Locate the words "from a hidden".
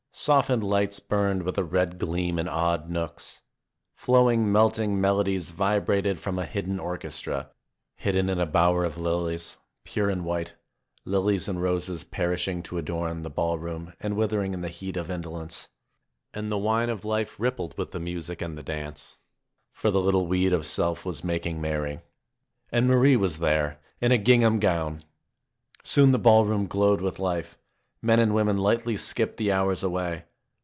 6.19-6.79